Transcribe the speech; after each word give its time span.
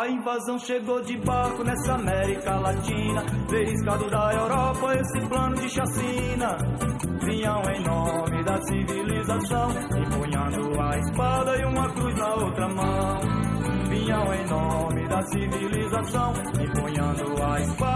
A 0.00 0.08
invasão 0.08 0.58
chegou 0.58 1.02
de 1.02 1.16
barco 1.18 1.62
nessa 1.64 1.94
América 1.94 2.54
Latina. 2.58 3.22
Beliscado 3.50 4.08
da 4.08 4.32
Europa, 4.32 4.94
esse 4.94 5.28
plano 5.28 5.56
de 5.56 5.68
chacina. 5.68 6.56
Vinham 7.22 7.62
em 7.74 7.82
nome 7.82 8.44
da 8.44 8.56
civilização, 8.62 9.70
empunhando 9.98 10.80
a 10.80 10.98
espada 10.98 11.56
e 11.56 11.64
uma 11.64 11.88
cruz 11.92 12.14
na 12.16 12.34
outra 12.34 12.68
mão. 12.68 13.20
Vinham 13.88 14.34
em 14.34 14.46
nome 14.48 15.08
da 15.08 15.22
civilização. 15.22 15.79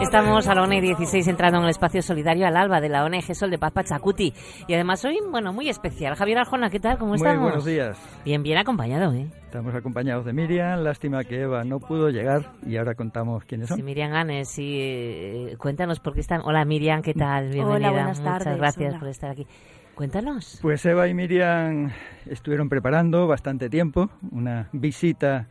Estamos 0.03 0.47
a 0.47 0.55
la 0.55 0.63
ONE 0.63 0.81
16 0.83 1.27
entrando 1.27 1.59
en 1.59 1.65
el 1.65 1.71
espacio 1.71 2.03
solidario 2.03 2.47
al 2.47 2.57
alba 2.57 2.81
de 2.83 2.91
la 2.91 3.03
ONG 3.05 3.35
Sol 3.35 3.51
de 3.51 3.59
Paz 3.59 3.73
Pachacuti. 3.73 4.35
Y 4.69 4.75
además 4.75 5.03
hoy, 5.07 5.19
bueno, 5.31 5.55
muy 5.55 5.71
especial. 5.71 6.15
Javier 6.15 6.39
Arjona, 6.39 6.69
¿qué 6.69 6.81
tal? 6.81 6.99
¿Cómo 6.99 7.11
Muy 7.13 7.17
estamos? 7.17 7.43
buenos 7.43 7.65
días. 7.65 7.99
Bien, 8.25 8.43
bien 8.43 8.59
acompañado, 8.59 9.13
¿eh? 9.15 9.27
Estamos 9.47 9.75
acompañados 9.75 10.27
de 10.27 10.35
Miriam. 10.35 10.81
Lástima 10.81 11.25
que 11.25 11.41
Eva 11.43 11.65
no 11.65 11.81
pudo 11.81 12.11
llegar 12.11 12.53
y 12.67 12.77
ahora 12.77 12.95
contamos 12.95 13.45
quiénes 13.45 13.69
son. 13.69 13.79
Sí, 13.79 13.83
Miriam 13.83 14.11
Ganes, 14.11 14.51
sí, 14.51 14.79
eh, 14.81 15.57
cuéntanos 15.59 15.99
por 16.01 16.13
qué 16.13 16.21
están. 16.21 16.43
Hola 16.45 16.65
Miriam, 16.67 17.01
¿qué 17.01 17.15
tal? 17.15 17.49
Bienvenida. 17.49 17.91
buenas 17.91 18.21
Muchas 18.21 18.45
tardes, 18.45 18.59
gracias 18.59 18.91
hola. 18.91 18.99
por 19.01 19.09
estar 19.09 19.31
aquí. 19.31 19.47
Cuéntanos. 19.95 20.59
Pues 20.61 20.85
Eva 20.85 21.09
y 21.09 21.15
Miriam 21.15 21.91
estuvieron 22.27 22.69
preparando 22.69 23.27
bastante 23.27 23.71
tiempo 23.71 24.11
una 24.31 24.69
visita 24.73 25.49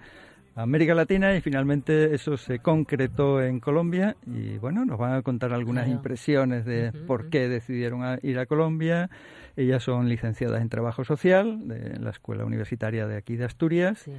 América 0.55 0.93
Latina 0.93 1.35
y 1.35 1.41
finalmente 1.41 2.13
eso 2.13 2.37
se 2.37 2.59
concretó 2.59 3.41
en 3.41 3.59
Colombia 3.59 4.15
y 4.27 4.57
bueno, 4.59 4.85
nos 4.85 4.99
van 4.99 5.13
a 5.13 5.21
contar 5.23 5.51
algunas 5.53 5.85
Claro. 5.85 5.97
impresiones 5.97 6.63
de 6.65 6.91
por 7.07 7.29
qué 7.29 7.49
decidieron 7.49 8.03
a- 8.03 8.19
ir 8.21 8.37
a 8.37 8.45
Colombia. 8.45 9.09
Ellas 9.55 9.81
son 9.83 10.09
licenciadas 10.09 10.61
en 10.61 10.69
Trabajo 10.69 11.03
Social 11.03 11.67
de 11.67 11.99
la 11.99 12.11
Escuela 12.11 12.45
Universitaria 12.45 13.07
de 13.07 13.17
aquí 13.17 13.35
de 13.35 13.45
Asturias 13.45 13.99
Sí. 13.99 14.11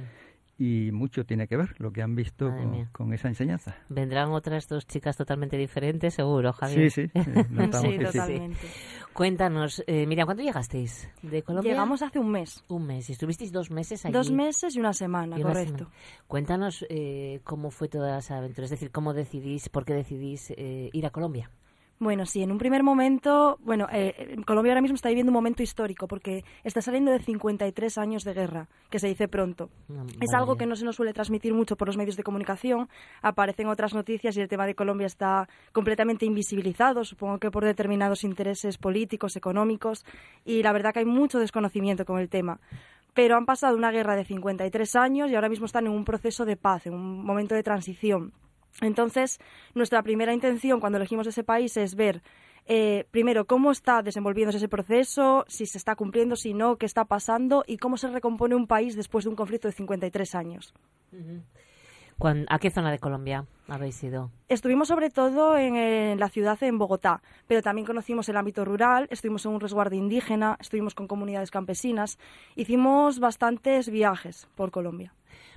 Y 0.57 0.89
mucho 0.93 1.25
tiene 1.25 1.47
que 1.47 1.57
ver 1.57 1.75
lo 1.79 1.91
que 1.91 2.01
han 2.01 2.15
visto 2.15 2.47
con, 2.49 2.85
con 2.93 3.13
esa 3.13 3.27
enseñanza. 3.27 3.75
Vendrán 3.89 4.31
otras 4.31 4.67
dos 4.69 4.87
chicas 4.87 5.17
totalmente 5.17 5.57
diferentes, 5.57 6.13
seguro, 6.13 6.53
Javier. 6.53 6.89
Sí, 6.91 7.07
sí, 7.07 7.11
eh, 7.13 7.45
notamos 7.49 7.91
Sí, 7.91 7.97
que 7.99 8.05
sí. 8.11 8.17
totalmente. 8.19 8.67
Cuéntanos, 9.13 9.83
eh, 9.87 10.05
Miriam, 10.05 10.25
¿cuándo 10.25 10.43
llegasteis? 10.43 11.09
¿De 11.21 11.41
Colombia? 11.43 11.71
Llegamos 11.71 12.01
hace 12.01 12.19
un 12.19 12.31
mes. 12.31 12.63
un 12.69 12.85
mes. 12.87 13.09
¿Y 13.09 13.13
estuvisteis 13.13 13.51
dos 13.51 13.69
meses 13.71 14.05
allí? 14.05 14.13
Dos 14.13 14.31
meses 14.31 14.75
y 14.75 14.79
una 14.79 14.93
semana, 14.93 15.37
Y 15.37 15.41
una 15.41 15.51
correcto. 15.51 15.77
semana. 15.77 15.95
Cuéntanos 16.27 16.85
eh, 16.89 17.41
cómo 17.43 17.71
fue 17.71 17.87
toda 17.89 18.17
esa 18.19 18.37
aventura, 18.37 18.65
es 18.65 18.71
decir, 18.71 18.91
cómo 18.91 19.13
decidís, 19.13 19.69
por 19.69 19.85
qué 19.85 19.93
decidís 19.93 20.51
eh, 20.57 20.89
ir 20.93 21.05
a 21.05 21.09
Colombia. 21.09 21.49
Bueno, 21.97 22.25
sí, 22.25 22.43
en 22.43 22.51
un 22.51 22.57
primer 22.57 22.83
momento, 22.83 23.57
bueno, 23.63 23.87
eh, 23.89 24.35
Colombia 24.45 24.73
ahora 24.73 24.81
mismo 24.81 24.95
está 24.95 25.07
viviendo 25.07 25.29
un 25.29 25.35
momento 25.35 25.63
histórico 25.63 26.07
porque 26.07 26.43
está 26.65 26.81
saliendo 26.81 27.09
de 27.11 27.19
53 27.19 27.97
años 27.97 28.25
de 28.25 28.33
guerra, 28.33 28.67
que 28.89 28.99
se 28.99 29.07
dice 29.07 29.29
pronto. 29.29 29.69
No, 29.87 30.05
Es 30.19 30.33
algo 30.33 30.57
que 30.57 30.65
no 30.65 30.75
se 30.75 30.83
nos 30.83 30.97
suele 30.97 31.13
transmitir 31.13 31.53
mucho 31.53 31.77
por 31.77 31.87
los 31.87 31.95
medios 31.95 32.17
de 32.17 32.23
comunicación. 32.23 32.89
Aparecen 33.21 33.69
otras 33.69 33.93
noticias 33.93 34.35
y 34.35 34.41
el 34.41 34.49
tema 34.49 34.65
de 34.65 34.75
Colombia 34.75 35.07
está 35.07 35.47
completamente 35.71 36.25
invisibilizado, 36.25 37.05
supongo 37.05 37.37
que 37.37 37.49
por 37.49 37.63
determinados 37.63 38.25
intereses 38.25 38.77
políticos, 38.77 39.37
económicos, 39.37 40.05
y 40.43 40.63
la 40.63 40.73
verdad 40.73 40.91
que 40.91 40.99
hay 40.99 41.05
mucho 41.05 41.39
desconocimiento 41.39 42.03
con 42.03 42.19
el 42.19 42.27
tema. 42.27 42.59
Pero 43.13 43.37
han 43.37 43.45
pasado 43.45 43.77
una 43.77 43.91
guerra 43.91 44.17
de 44.17 44.25
53 44.25 44.95
años 44.97 45.31
y 45.31 45.35
ahora 45.35 45.47
mismo 45.47 45.65
están 45.65 45.85
en 45.85 45.93
un 45.93 46.03
proceso 46.03 46.43
de 46.43 46.57
paz, 46.57 46.87
en 46.87 46.93
un 46.93 47.23
momento 47.23 47.55
de 47.55 47.63
transición. 47.63 48.33
Entonces, 48.81 49.39
nuestra 49.73 50.03
primera 50.03 50.33
intención 50.33 50.79
cuando 50.79 50.97
elegimos 50.97 51.27
ese 51.27 51.43
país 51.43 51.77
es 51.77 51.95
ver 51.95 52.21
eh, 52.67 53.05
primero 53.11 53.45
cómo 53.45 53.71
está 53.71 54.01
desenvolviéndose 54.01 54.57
ese 54.57 54.67
proceso, 54.67 55.45
si 55.47 55.65
se 55.65 55.77
está 55.77 55.95
cumpliendo, 55.95 56.35
si 56.35 56.53
no, 56.53 56.77
qué 56.77 56.85
está 56.85 57.05
pasando 57.05 57.63
y 57.67 57.77
cómo 57.77 57.97
se 57.97 58.09
recompone 58.09 58.55
un 58.55 58.67
país 58.67 58.95
después 58.95 59.25
de 59.25 59.29
un 59.29 59.35
conflicto 59.35 59.67
de 59.67 59.73
53 59.73 60.35
años. 60.35 60.73
¿A 62.47 62.59
qué 62.59 62.71
zona 62.71 62.91
de 62.91 62.99
Colombia 62.99 63.45
habéis 63.67 64.01
ido? 64.03 64.31
Estuvimos 64.47 64.87
sobre 64.87 65.09
todo 65.09 65.57
en, 65.57 65.75
eh, 65.75 66.15
la 66.17 66.29
ciudad, 66.29 66.61
en 66.63 66.77
Bogotá, 66.77 67.21
pero 67.45 67.61
también 67.61 67.85
conocimos 67.85 68.29
el 68.29 68.37
ámbito 68.37 68.63
rural, 68.63 69.07
estuvimos 69.11 69.45
en 69.45 69.51
un 69.51 69.59
resguardo 69.59 69.95
indígena, 69.95 70.57
estuvimos 70.59 70.95
con 70.95 71.07
comunidades 71.07 71.51
campesinas, 71.51 72.17
hicimos 72.55 73.19
bastantes 73.19 73.89
viajes 73.89 74.47
por 74.55 74.71
Colombia. 74.71 75.13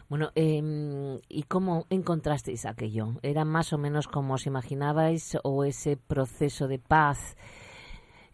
Bueno, 0.09 0.31
eh, 0.35 1.21
¿y 1.29 1.43
cómo 1.45 1.87
encontrasteis 1.91 2.65
aquello? 2.65 3.15
¿Era 3.23 3.45
más 3.45 3.73
o 3.73 3.79
menos 3.79 4.09
como 4.09 4.35
os 4.35 4.47
imaginabais 4.47 5.37
o 5.43 5.65
ese 5.65 5.97
proceso 5.97 6.67
de 6.67 6.79
paz 6.79 7.37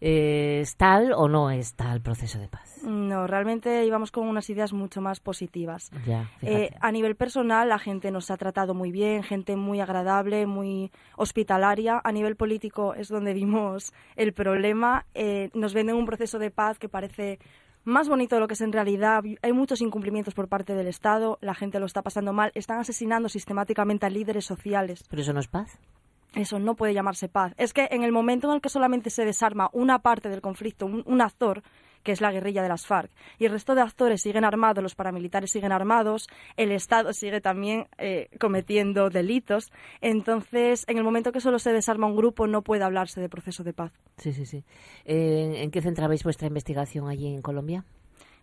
eh, 0.01 0.59
es 0.61 0.75
tal 0.75 1.13
o 1.13 1.27
no 1.27 1.49
es 1.49 1.73
tal 1.75 2.01
proceso 2.01 2.39
de 2.39 2.47
paz? 2.47 2.83
No, 2.83 3.27
realmente 3.27 3.85
íbamos 3.85 4.11
con 4.11 4.27
unas 4.27 4.49
ideas 4.49 4.73
mucho 4.73 5.01
más 5.01 5.19
positivas. 5.19 5.89
Ya. 6.05 6.29
Eh, 6.41 6.69
a 6.79 6.91
nivel 6.91 7.15
personal, 7.15 7.69
la 7.69 7.79
gente 7.79 8.11
nos 8.11 8.29
ha 8.29 8.37
tratado 8.37 8.73
muy 8.73 8.91
bien, 8.91 9.23
gente 9.23 9.55
muy 9.55 9.79
agradable, 9.79 10.45
muy 10.45 10.91
hospitalaria. 11.17 12.01
A 12.03 12.11
nivel 12.11 12.35
político 12.35 12.93
es 12.93 13.07
donde 13.07 13.33
vimos 13.33 13.93
el 14.15 14.33
problema. 14.33 15.05
Eh, 15.13 15.49
nos 15.53 15.73
venden 15.73 15.95
un 15.95 16.05
proceso 16.05 16.39
de 16.39 16.51
paz 16.51 16.77
que 16.77 16.89
parece 16.89 17.39
más 17.85 18.09
bonito 18.09 18.35
de 18.35 18.41
lo 18.41 18.47
que 18.47 18.55
es 18.55 18.61
en 18.61 18.73
realidad. 18.73 19.23
Hay 19.41 19.53
muchos 19.53 19.81
incumplimientos 19.81 20.33
por 20.33 20.47
parte 20.47 20.73
del 20.73 20.87
Estado, 20.87 21.37
la 21.41 21.53
gente 21.53 21.79
lo 21.79 21.85
está 21.85 22.01
pasando 22.01 22.33
mal, 22.33 22.51
están 22.55 22.79
asesinando 22.79 23.29
sistemáticamente 23.29 24.05
a 24.05 24.09
líderes 24.09 24.45
sociales. 24.45 25.03
¿Pero 25.09 25.21
eso 25.21 25.33
no 25.33 25.39
es 25.39 25.47
paz? 25.47 25.79
Eso 26.33 26.59
no 26.59 26.75
puede 26.75 26.93
llamarse 26.93 27.29
paz. 27.29 27.53
Es 27.57 27.73
que 27.73 27.87
en 27.91 28.03
el 28.03 28.11
momento 28.11 28.49
en 28.49 28.55
el 28.55 28.61
que 28.61 28.69
solamente 28.69 29.09
se 29.09 29.23
desarma 29.23 29.69
una 29.71 29.99
parte 29.99 30.27
del 30.27 30.41
conflicto, 30.41 30.85
un, 30.85 31.03
un 31.05 31.21
actor, 31.21 31.63
que 32.05 32.13
es 32.13 32.21
la 32.21 32.31
guerrilla 32.31 32.61
de 32.61 32.69
las 32.69 32.85
FARC, 32.85 33.11
y 33.39 33.45
el 33.45 33.51
resto 33.51 33.75
de 33.75 33.81
actores 33.81 34.21
siguen 34.21 34.45
armados, 34.45 34.81
los 34.81 34.95
paramilitares 34.95 35.51
siguen 35.51 35.73
armados, 35.73 36.27
el 36.55 36.71
Estado 36.71 37.11
sigue 37.11 37.41
también 37.41 37.87
eh, 37.97 38.29
cometiendo 38.39 39.09
delitos, 39.09 39.71
entonces 39.99 40.85
en 40.87 40.97
el 40.97 41.03
momento 41.03 41.31
que 41.31 41.41
solo 41.41 41.59
se 41.59 41.73
desarma 41.73 42.07
un 42.07 42.15
grupo 42.15 42.47
no 42.47 42.61
puede 42.61 42.83
hablarse 42.83 43.19
de 43.19 43.27
proceso 43.27 43.63
de 43.63 43.73
paz. 43.73 43.91
Sí, 44.17 44.31
sí, 44.31 44.45
sí. 44.45 44.63
Eh, 45.03 45.63
¿En 45.63 45.71
qué 45.71 45.81
centrabais 45.81 46.23
vuestra 46.23 46.47
investigación 46.47 47.09
allí 47.09 47.27
en 47.27 47.41
Colombia? 47.41 47.83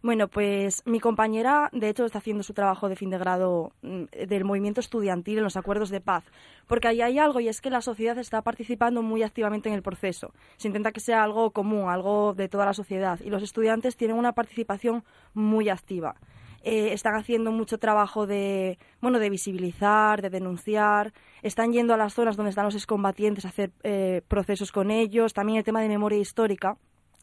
Bueno, 0.03 0.27
pues 0.27 0.83
mi 0.85 0.99
compañera, 0.99 1.71
de 1.73 1.89
hecho, 1.89 2.05
está 2.05 2.19
haciendo 2.19 2.43
su 2.43 2.55
trabajo 2.55 2.89
de 2.89 2.97
fin 2.97 3.11
de 3.11 3.19
grado 3.19 3.71
mm, 3.83 4.07
del 4.27 4.45
movimiento 4.45 4.81
estudiantil 4.81 5.39
en 5.39 5.45
los 5.45 5.57
acuerdos 5.57 5.91
de 5.91 6.01
paz, 6.01 6.25
porque 6.67 6.89
ahí 6.89 7.01
hay 7.01 7.21
algo 7.21 7.39
y 7.39 7.47
es 7.47 7.61
que 7.61 7.71
la 7.71 7.81
sociedad 7.81 8.19
está 8.19 8.43
participando 8.43 9.03
muy 9.03 9.23
activamente 9.23 9.69
en 9.69 9.77
el 9.77 9.83
proceso. 9.83 10.35
Se 10.57 10.67
intenta 10.67 10.91
que 10.91 10.99
sea 10.99 11.23
algo 11.23 11.53
común, 11.53 11.89
algo 11.89 12.35
de 12.35 12.49
toda 12.49 12.67
la 12.67 12.75
sociedad, 12.75 13.21
y 13.25 13.31
los 13.31 13.45
estudiantes 13.45 13.97
tienen 13.97 14.17
una 14.17 14.33
participación 14.33 15.05
muy 15.35 15.69
activa. 15.69 16.17
Eh, 16.65 16.93
están 16.93 17.15
haciendo 17.15 17.53
mucho 17.53 17.79
trabajo 17.79 18.27
de, 18.27 18.79
bueno, 19.01 19.21
de 19.21 19.31
visibilizar, 19.31 20.21
de 20.21 20.31
denunciar, 20.31 21.13
están 21.43 21.73
yendo 21.73 21.95
a 21.95 21.97
las 21.97 22.15
zonas 22.15 22.37
donde 22.37 22.51
están 22.51 22.65
los 22.65 22.75
excombatientes 22.75 23.45
a 23.45 23.49
hacer 23.49 23.71
eh, 23.85 24.23
procesos 24.27 24.73
con 24.73 24.91
ellos, 24.91 25.33
también 25.33 25.59
el 25.59 25.65
tema 25.65 25.81
de 25.81 25.89
memoria 25.89 26.19
histórica 26.19 26.77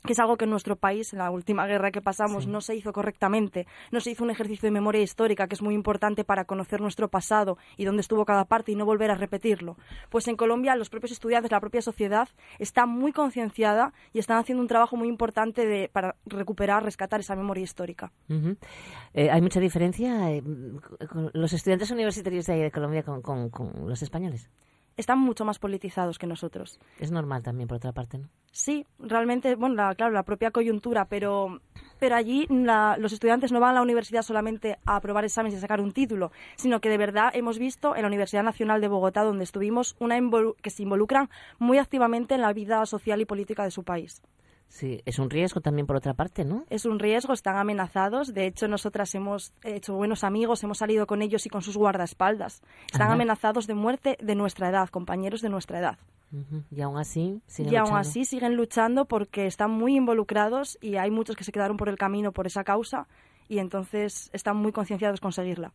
que 0.05 0.13
es 0.13 0.19
algo 0.19 0.37
que 0.37 0.45
en 0.45 0.51
nuestro 0.51 0.75
país, 0.77 1.11
en 1.13 1.19
la 1.19 1.29
última 1.29 1.65
guerra 1.67 1.91
que 1.91 2.01
pasamos, 2.01 2.45
Sí. 2.45 2.49
no 2.49 2.61
se 2.61 2.75
hizo 2.75 2.93
correctamente. 2.93 3.67
No 3.91 3.99
se 3.99 4.11
hizo 4.11 4.23
un 4.23 4.29
ejercicio 4.29 4.67
de 4.67 4.71
memoria 4.71 5.01
histórica, 5.01 5.47
que 5.47 5.55
es 5.55 5.61
muy 5.61 5.73
importante 5.75 6.23
para 6.23 6.45
conocer 6.45 6.79
nuestro 6.81 7.09
pasado 7.09 7.57
y 7.77 7.85
dónde 7.85 8.01
estuvo 8.01 8.23
cada 8.25 8.45
parte 8.45 8.71
y 8.71 8.75
no 8.75 8.85
volver 8.85 9.11
a 9.11 9.15
repetirlo. 9.15 9.77
Pues 10.09 10.27
en 10.27 10.35
Colombia, 10.37 10.75
los 10.75 10.89
propios 10.89 11.11
estudiantes, 11.11 11.51
la 11.51 11.59
propia 11.59 11.81
sociedad, 11.81 12.29
está 12.59 12.85
muy 12.85 13.11
concienciada 13.11 13.93
y 14.13 14.19
están 14.19 14.37
haciendo 14.37 14.61
un 14.61 14.67
trabajo 14.67 14.95
muy 14.95 15.07
importante 15.09 15.65
de, 15.67 15.89
para 15.91 16.15
recuperar, 16.25 16.83
rescatar 16.83 17.19
esa 17.19 17.35
memoria 17.35 17.63
histórica. 17.63 18.11
Eh, 19.13 19.29
¿Hay 19.29 19.41
mucha 19.41 19.59
diferencia 19.59 20.31
eh, 20.31 20.41
con 21.09 21.29
los 21.33 21.51
estudiantes 21.53 21.91
universitarios 21.91 22.45
de 22.45 22.53
ahí 22.53 22.61
de 22.61 22.71
Colombia 22.71 23.03
con, 23.03 23.21
con- 23.21 23.49
con 23.49 23.87
los 23.89 24.01
españoles? 24.01 24.49
Están 24.99 25.19
mucho 25.19 25.45
más 25.45 25.59
politizados 25.59 26.19
que 26.19 26.27
nosotros. 26.27 26.79
Es 26.99 27.11
normal 27.11 27.41
también, 27.41 27.67
por 27.67 27.77
otra 27.77 27.91
parte, 27.93 28.17
¿no? 28.17 28.27
Sí, 28.51 28.85
realmente, 28.99 29.55
bueno, 29.55 29.75
la, 29.75 29.95
claro, 29.95 30.11
la 30.13 30.23
propia 30.23 30.51
coyuntura, 30.51 31.05
pero, 31.05 31.61
pero 31.99 32.15
allí 32.15 32.47
la- 32.49 32.97
los 32.97 33.13
estudiantes 33.13 33.51
no 33.51 33.59
van 33.59 33.71
a 33.71 33.73
la 33.75 33.81
universidad 33.81 34.23
solamente 34.23 34.77
a 34.85 34.95
aprobar 34.97 35.23
exámenes 35.23 35.53
y 35.53 35.57
a 35.57 35.61
sacar 35.61 35.81
un 35.81 35.91
título, 35.93 36.31
sino 36.55 36.81
que 36.81 36.89
de 36.89 36.97
verdad 36.97 37.29
hemos 37.33 37.59
visto 37.59 37.95
en 37.95 38.01
la 38.01 38.07
Universidad 38.07 38.43
Nacional 38.43 38.81
de 38.81 38.87
Bogotá, 38.87 39.23
donde 39.23 39.43
estuvimos, 39.43 39.95
una 39.99 40.17
que 40.61 40.69
se 40.69 40.83
involucran 40.83 41.29
muy 41.59 41.77
activamente 41.77 42.35
en 42.35 42.41
la 42.41 42.51
vida 42.53 42.85
social 42.85 43.21
y 43.21 43.25
política 43.25 43.63
de 43.63 43.71
su 43.71 43.83
país. 43.83 44.21
Sí, 44.69 45.01
es 45.05 45.17
un 45.17 45.29
riesgo 45.31 45.61
también, 45.61 45.87
por 45.87 45.95
otra 45.95 46.13
parte, 46.13 46.45
¿no? 46.45 46.63
Es 46.69 46.85
un 46.85 46.99
riesgo, 46.99 47.33
están 47.33 47.57
amenazados. 47.57 48.33
De 48.35 48.45
hecho, 48.45 48.67
nosotras 48.67 49.13
hemos 49.15 49.51
hecho 49.63 49.95
buenos 49.95 50.23
amigos, 50.23 50.63
hemos 50.63 50.77
salido 50.77 51.07
con 51.07 51.23
ellos 51.23 51.45
y 51.47 51.49
con 51.49 51.63
sus 51.63 51.75
guardaespaldas. 51.75 52.61
Están 52.85 53.07
Ajá. 53.07 53.13
amenazados 53.13 53.65
de 53.65 53.73
muerte 53.73 54.15
de 54.21 54.35
nuestra 54.35 54.69
edad, 54.69 54.87
compañeros 54.89 55.41
de 55.41 55.49
nuestra 55.49 55.79
edad. 55.79 55.97
Y 56.69 56.81
aún 56.81 56.97
así, 56.99 57.41
siguen 57.47 57.73
y 57.73 57.75
aún 57.77 57.85
luchando. 57.89 58.07
así 58.07 58.25
siguen 58.25 58.55
luchando 58.55 59.05
porque 59.05 59.47
están 59.47 59.71
muy 59.71 59.95
involucrados 59.95 60.77
y 60.79 60.97
hay 60.97 61.09
muchos 61.09 61.35
que 61.35 61.43
se 61.43 61.51
quedaron 61.51 61.75
por 61.75 61.89
el 61.89 61.97
camino 61.97 62.31
por 62.31 62.45
esa 62.45 62.63
causa 62.63 63.07
y 63.47 63.57
entonces 63.57 64.29
están 64.31 64.55
muy 64.55 64.71
concienciados 64.71 65.19
con 65.19 65.31
seguirla. 65.31 65.73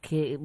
que 0.00 0.38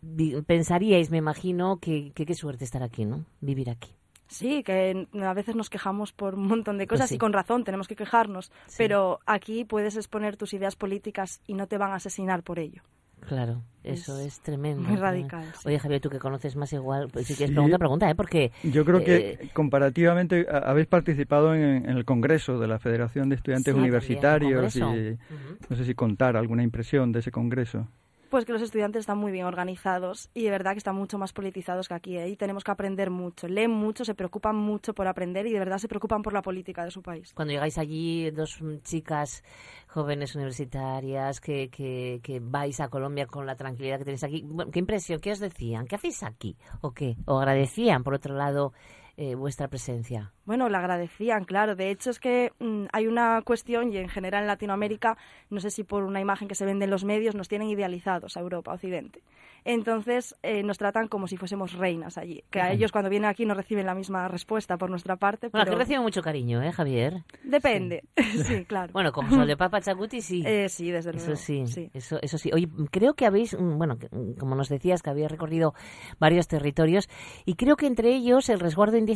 mm, 0.00 0.42
pensaríais, 0.46 1.10
me 1.10 1.18
imagino, 1.18 1.78
que 1.78 2.12
que 2.14 2.24
qué 2.26 2.34
suerte 2.34 2.64
estar 2.64 2.82
aquí, 2.84 3.04
¿no? 3.04 3.24
Vivir 3.40 3.70
aquí. 3.70 3.90
Sí, 4.32 4.62
que 4.62 5.06
a 5.22 5.34
veces 5.34 5.54
nos 5.54 5.68
quejamos 5.70 6.12
por 6.12 6.34
un 6.34 6.46
montón 6.48 6.78
de 6.78 6.86
Pues 6.86 6.98
cosas 6.98 7.08
sí. 7.10 7.14
y 7.16 7.18
con 7.18 7.32
razón 7.32 7.64
tenemos 7.64 7.86
que 7.88 7.96
quejarnos, 7.96 8.50
Sí. 8.66 8.76
pero 8.78 9.20
aquí 9.26 9.64
puedes 9.64 9.96
exponer 9.96 10.36
tus 10.36 10.54
ideas 10.54 10.74
políticas 10.74 11.40
y 11.46 11.54
no 11.54 11.66
te 11.66 11.78
van 11.78 11.92
a 11.92 11.96
asesinar 11.96 12.42
por 12.42 12.58
ello. 12.58 12.82
Claro, 13.28 13.62
eso 13.84 14.18
Es 14.18 14.26
es, 14.26 14.40
tremendo. 14.40 14.82
muy 14.82 14.96
¿no? 14.96 15.00
radical, 15.02 15.44
sí. 15.54 15.68
Oye, 15.68 15.78
Javier, 15.78 16.00
tú 16.00 16.10
que 16.10 16.18
conoces 16.18 16.56
más 16.56 16.72
igual, 16.72 17.08
pues, 17.12 17.26
si 17.28 17.34
quieres 17.34 17.50
Sí. 17.50 17.54
pregunta, 17.54 17.78
pregunta, 17.78 18.10
¿eh? 18.10 18.14
Porque 18.16 18.50
Yo 18.64 18.84
creo 18.84 19.04
que 19.04 19.38
eh, 19.40 19.50
comparativamente 19.54 20.44
a- 20.50 20.58
habéis 20.70 20.88
participado 20.88 21.54
en, 21.54 21.88
en 21.88 21.96
el 21.96 22.04
Congreso 22.04 22.58
de 22.58 22.66
la 22.66 22.78
Federación 22.80 23.28
de 23.28 23.36
Estudiantes 23.36 23.74
Sí, 23.74 23.78
Universitarios 23.78 24.74
y 24.76 24.80
no 24.80 25.76
sé 25.76 25.84
si 25.84 25.94
contar 25.94 26.36
alguna 26.36 26.62
impresión 26.64 27.12
de 27.12 27.20
ese 27.20 27.30
Congreso. 27.30 27.86
Pues 28.32 28.46
que 28.46 28.52
los 28.54 28.62
estudiantes 28.62 29.00
están 29.00 29.18
muy 29.18 29.30
bien 29.30 29.44
organizados 29.44 30.30
y 30.32 30.44
de 30.44 30.50
verdad 30.50 30.72
que 30.72 30.78
están 30.78 30.96
mucho 30.96 31.18
más 31.18 31.34
politizados 31.34 31.86
que 31.86 31.92
aquí. 31.92 32.16
¿eh? 32.16 32.30
Y 32.30 32.36
tenemos 32.36 32.64
que 32.64 32.70
aprender 32.70 33.10
mucho. 33.10 33.46
Leen 33.46 33.70
mucho, 33.70 34.06
se 34.06 34.14
preocupan 34.14 34.56
mucho 34.56 34.94
por 34.94 35.06
aprender 35.06 35.46
y 35.46 35.52
de 35.52 35.58
verdad 35.58 35.76
se 35.76 35.86
preocupan 35.86 36.22
por 36.22 36.32
la 36.32 36.40
política 36.40 36.82
de 36.82 36.90
su 36.90 37.02
país. 37.02 37.34
Cuando 37.34 37.52
llegáis 37.52 37.76
allí, 37.76 38.30
dos 38.30 38.58
chicas 38.84 39.44
jóvenes 39.86 40.34
universitarias 40.34 41.42
que, 41.42 41.68
que, 41.68 42.20
que 42.22 42.40
vais 42.40 42.80
a 42.80 42.88
Colombia 42.88 43.26
con 43.26 43.44
la 43.44 43.54
tranquilidad 43.54 43.98
que 43.98 44.06
tenéis 44.06 44.24
aquí, 44.24 44.48
¿qué 44.72 44.78
impresión? 44.78 45.20
¿Qué 45.20 45.32
os 45.32 45.38
decían? 45.38 45.86
¿Qué 45.86 45.96
hacéis 45.96 46.22
aquí? 46.22 46.56
¿O 46.80 46.92
qué? 46.92 47.18
¿O 47.26 47.38
agradecían, 47.38 48.02
por 48.02 48.14
otro 48.14 48.34
lado, 48.34 48.72
eh, 49.16 49.34
vuestra 49.34 49.68
presencia? 49.68 50.32
Bueno, 50.44 50.68
le 50.68 50.76
agradecían, 50.76 51.44
claro. 51.44 51.76
De 51.76 51.90
hecho, 51.90 52.10
es 52.10 52.18
que 52.18 52.52
mm, 52.58 52.86
hay 52.92 53.06
una 53.06 53.42
cuestión, 53.42 53.92
y 53.92 53.98
en 53.98 54.08
general 54.08 54.42
en 54.42 54.48
Latinoamérica, 54.48 55.16
no 55.50 55.60
sé 55.60 55.70
si 55.70 55.84
por 55.84 56.02
una 56.02 56.20
imagen 56.20 56.48
que 56.48 56.54
se 56.54 56.64
vende 56.64 56.84
en 56.84 56.90
los 56.90 57.04
medios, 57.04 57.34
nos 57.34 57.48
tienen 57.48 57.68
idealizados 57.68 58.36
a 58.36 58.40
Europa, 58.40 58.72
Occidente. 58.72 59.22
Entonces, 59.64 60.34
eh, 60.42 60.64
nos 60.64 60.78
tratan 60.78 61.06
como 61.06 61.28
si 61.28 61.36
fuésemos 61.36 61.74
reinas 61.74 62.18
allí. 62.18 62.42
Que 62.50 62.60
a 62.60 62.72
ellos, 62.72 62.90
cuando 62.90 63.08
vienen 63.08 63.30
aquí, 63.30 63.46
no 63.46 63.54
reciben 63.54 63.86
la 63.86 63.94
misma 63.94 64.26
respuesta 64.26 64.76
por 64.76 64.90
nuestra 64.90 65.16
parte. 65.16 65.50
Bueno, 65.50 65.64
pero 65.64 65.76
que 65.76 65.84
reciben 65.84 66.02
mucho 66.02 66.20
cariño, 66.20 66.60
¿eh, 66.62 66.72
Javier? 66.72 67.22
Pende. 67.62 68.02
Sí, 68.42 68.64
claro. 68.64 68.92
Bueno, 68.92 69.12
como 69.12 69.30
Sol 69.30 69.46
de 69.46 69.56
Papa 69.56 69.80
Chacuti, 69.80 70.20
sí. 70.20 70.42
Eh, 70.44 70.68
sí, 70.68 70.90
desde 70.90 71.12
luego. 71.12 71.32
Eso 71.32 71.36
sí, 71.40 71.66
sí. 71.66 71.90
Eso, 71.94 72.18
eso 72.20 72.38
sí. 72.38 72.50
Oye, 72.52 72.68
creo 72.90 73.14
que 73.14 73.24
habéis, 73.24 73.56
mm, 73.56 73.78
bueno, 73.78 73.98
mm, 74.10 74.32
como 74.32 74.56
nos 74.56 74.68
decías, 74.68 75.00
que 75.00 75.10
habéis 75.10 75.30
recorrido 75.30 75.74
varios 76.18 76.48
territorios 76.48 77.08
y 77.44 77.54
creo 77.54 77.76
que 77.76 77.86
entre 77.86 78.12
ellos 78.14 78.48
el 78.48 78.58
resguardo 78.58 78.96
indígena 78.96 79.11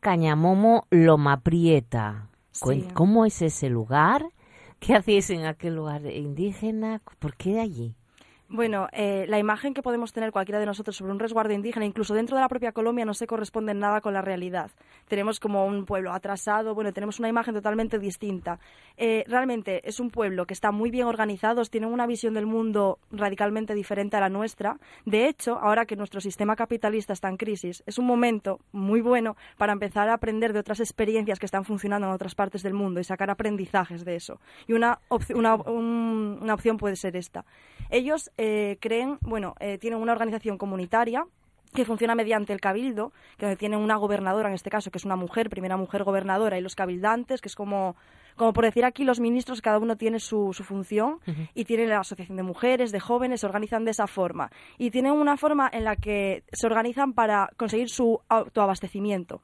Cañamomo 0.00 0.86
Loma 0.90 1.40
Prieta. 1.40 2.28
Sí. 2.52 2.86
¿Cómo 2.92 3.24
es 3.24 3.40
ese 3.40 3.70
lugar? 3.70 4.26
¿Qué 4.78 4.94
hacéis 4.94 5.30
en 5.30 5.46
aquel 5.46 5.74
lugar 5.74 6.04
indígena? 6.06 7.00
¿Por 7.18 7.34
qué 7.34 7.54
de 7.54 7.60
allí? 7.60 7.94
Bueno, 8.50 8.88
eh, 8.92 9.26
la 9.28 9.38
imagen 9.38 9.74
que 9.74 9.82
podemos 9.82 10.14
tener 10.14 10.32
cualquiera 10.32 10.58
de 10.58 10.64
nosotros 10.64 10.96
sobre 10.96 11.12
un 11.12 11.18
resguardo 11.18 11.52
indígena, 11.52 11.84
incluso 11.84 12.14
dentro 12.14 12.34
de 12.34 12.40
la 12.40 12.48
propia 12.48 12.72
Colombia, 12.72 13.04
no 13.04 13.12
se 13.12 13.26
corresponde 13.26 13.72
en 13.72 13.78
nada 13.78 14.00
con 14.00 14.14
la 14.14 14.22
realidad. 14.22 14.70
Tenemos 15.06 15.38
como 15.38 15.66
un 15.66 15.84
pueblo 15.84 16.14
atrasado, 16.14 16.74
bueno, 16.74 16.94
tenemos 16.94 17.18
una 17.18 17.28
imagen 17.28 17.52
totalmente 17.52 17.98
distinta. 17.98 18.58
Eh, 18.96 19.22
realmente 19.28 19.86
es 19.86 20.00
un 20.00 20.08
pueblo 20.10 20.46
que 20.46 20.54
está 20.54 20.72
muy 20.72 20.90
bien 20.90 21.06
organizado, 21.06 21.62
tienen 21.66 21.92
una 21.92 22.06
visión 22.06 22.32
del 22.32 22.46
mundo 22.46 22.98
radicalmente 23.12 23.74
diferente 23.74 24.16
a 24.16 24.20
la 24.20 24.30
nuestra. 24.30 24.78
De 25.04 25.28
hecho, 25.28 25.58
ahora 25.58 25.84
que 25.84 25.96
nuestro 25.96 26.22
sistema 26.22 26.56
capitalista 26.56 27.12
está 27.12 27.28
en 27.28 27.36
crisis, 27.36 27.82
es 27.84 27.98
un 27.98 28.06
momento 28.06 28.60
muy 28.72 29.02
bueno 29.02 29.36
para 29.58 29.74
empezar 29.74 30.08
a 30.08 30.14
aprender 30.14 30.54
de 30.54 30.60
otras 30.60 30.80
experiencias 30.80 31.38
que 31.38 31.44
están 31.44 31.66
funcionando 31.66 32.06
en 32.06 32.14
otras 32.14 32.34
partes 32.34 32.62
del 32.62 32.72
mundo 32.72 32.98
y 32.98 33.04
sacar 33.04 33.28
aprendizajes 33.28 34.06
de 34.06 34.16
eso. 34.16 34.40
Y 34.66 34.72
una, 34.72 35.00
opci- 35.10 35.36
una, 35.36 35.56
un- 35.56 36.38
una 36.40 36.54
opción 36.54 36.78
puede 36.78 36.96
ser 36.96 37.14
esta. 37.14 37.44
Ellos 37.90 38.30
eh, 38.38 38.78
creen, 38.80 39.18
bueno, 39.20 39.54
eh, 39.60 39.78
tienen 39.78 40.00
una 40.00 40.12
organización 40.12 40.56
comunitaria 40.56 41.24
que 41.74 41.84
funciona 41.84 42.14
mediante 42.14 42.52
el 42.54 42.60
cabildo, 42.60 43.12
que 43.36 43.56
tienen 43.56 43.80
una 43.80 43.96
gobernadora, 43.96 44.48
en 44.48 44.54
este 44.54 44.70
caso, 44.70 44.90
que 44.90 44.96
es 44.96 45.04
una 45.04 45.16
mujer, 45.16 45.50
primera 45.50 45.76
mujer 45.76 46.02
gobernadora, 46.02 46.56
y 46.56 46.62
los 46.62 46.74
cabildantes, 46.74 47.42
que 47.42 47.48
es 47.48 47.54
como, 47.54 47.94
como 48.36 48.54
por 48.54 48.64
decir 48.64 48.86
aquí, 48.86 49.04
los 49.04 49.20
ministros, 49.20 49.60
cada 49.60 49.78
uno 49.78 49.96
tiene 49.96 50.18
su, 50.18 50.54
su 50.54 50.64
función, 50.64 51.18
y 51.54 51.64
tienen 51.66 51.90
la 51.90 51.98
asociación 51.98 52.38
de 52.38 52.42
mujeres, 52.42 52.90
de 52.90 53.00
jóvenes, 53.00 53.40
se 53.40 53.46
organizan 53.46 53.84
de 53.84 53.90
esa 53.90 54.06
forma. 54.06 54.50
Y 54.78 54.90
tienen 54.90 55.12
una 55.12 55.36
forma 55.36 55.68
en 55.70 55.84
la 55.84 55.96
que 55.96 56.42
se 56.52 56.66
organizan 56.66 57.12
para 57.12 57.50
conseguir 57.58 57.90
su 57.90 58.18
autoabastecimiento 58.30 59.42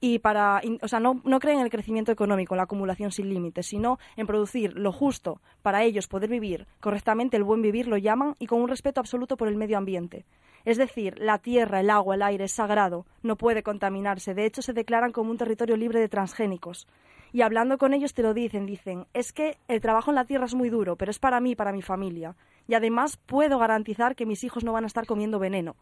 y 0.00 0.18
para, 0.18 0.60
o 0.82 0.88
sea, 0.88 1.00
no, 1.00 1.20
no 1.24 1.40
creen 1.40 1.58
en 1.58 1.64
el 1.64 1.70
crecimiento 1.70 2.12
económico, 2.12 2.54
en 2.54 2.58
la 2.58 2.64
acumulación 2.64 3.10
sin 3.10 3.28
límites, 3.28 3.66
sino 3.66 3.98
en 4.16 4.26
producir 4.26 4.74
lo 4.74 4.92
justo 4.92 5.40
para 5.62 5.82
ellos 5.82 6.08
poder 6.08 6.28
vivir 6.28 6.66
correctamente, 6.80 7.36
el 7.36 7.44
buen 7.44 7.62
vivir 7.62 7.86
lo 7.86 7.96
llaman, 7.96 8.34
y 8.38 8.46
con 8.46 8.60
un 8.60 8.68
respeto 8.68 9.00
absoluto 9.00 9.36
por 9.36 9.48
el 9.48 9.56
medio 9.56 9.78
ambiente. 9.78 10.26
Es 10.64 10.78
decir, 10.78 11.18
la 11.18 11.38
tierra, 11.38 11.80
el 11.80 11.90
agua, 11.90 12.14
el 12.14 12.22
aire 12.22 12.44
es 12.44 12.52
sagrado, 12.52 13.06
no 13.22 13.36
puede 13.36 13.62
contaminarse. 13.62 14.34
De 14.34 14.46
hecho, 14.46 14.62
se 14.62 14.72
declaran 14.72 15.12
como 15.12 15.30
un 15.30 15.36
territorio 15.36 15.76
libre 15.76 16.00
de 16.00 16.08
transgénicos. 16.08 16.86
Y 17.32 17.42
hablando 17.42 17.78
con 17.78 17.92
ellos 17.92 18.14
te 18.14 18.22
lo 18.22 18.32
dicen, 18.32 18.64
dicen, 18.64 19.06
es 19.12 19.32
que 19.32 19.58
el 19.68 19.80
trabajo 19.80 20.10
en 20.10 20.14
la 20.14 20.24
tierra 20.24 20.46
es 20.46 20.54
muy 20.54 20.70
duro, 20.70 20.96
pero 20.96 21.10
es 21.10 21.18
para 21.18 21.40
mí, 21.40 21.56
para 21.56 21.72
mi 21.72 21.82
familia. 21.82 22.36
Y 22.68 22.74
además 22.74 23.16
puedo 23.16 23.58
garantizar 23.58 24.14
que 24.14 24.24
mis 24.24 24.44
hijos 24.44 24.64
no 24.64 24.72
van 24.72 24.84
a 24.84 24.86
estar 24.86 25.04
comiendo 25.04 25.38
veneno. 25.38 25.74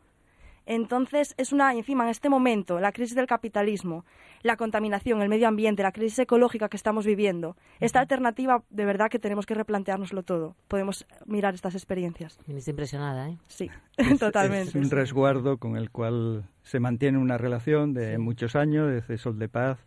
Entonces, 0.66 1.34
es 1.38 1.52
una, 1.52 1.72
encima, 1.74 2.04
en 2.04 2.10
este 2.10 2.28
momento, 2.28 2.78
la 2.80 2.92
crisis 2.92 3.14
del 3.16 3.26
capitalismo, 3.26 4.04
la 4.42 4.56
contaminación, 4.56 5.20
el 5.22 5.28
medio 5.28 5.48
ambiente, 5.48 5.82
la 5.82 5.92
crisis 5.92 6.20
ecológica 6.20 6.68
que 6.68 6.76
estamos 6.76 7.04
viviendo, 7.06 7.56
esta 7.80 8.00
alternativa, 8.00 8.62
de 8.70 8.84
verdad 8.84 9.08
que 9.10 9.18
tenemos 9.18 9.46
que 9.46 9.54
replanteárnoslo 9.54 10.22
todo. 10.22 10.54
Podemos 10.68 11.06
mirar 11.26 11.54
estas 11.54 11.74
experiencias. 11.74 12.38
Viniste 12.46 12.70
impresionada, 12.70 13.28
¿eh? 13.28 13.38
Sí, 13.48 13.70
Es- 13.96 14.18
totalmente. 14.18 14.70
Es 14.70 14.74
un 14.74 14.90
resguardo 14.90 15.58
con 15.58 15.76
el 15.76 15.90
cual 15.90 16.44
se 16.62 16.80
mantiene 16.80 17.18
una 17.18 17.38
relación 17.38 17.92
de 17.94 18.18
muchos 18.18 18.56
años, 18.56 18.90
desde 18.90 19.18
Sol 19.18 19.38
de 19.38 19.48
Paz. 19.48 19.78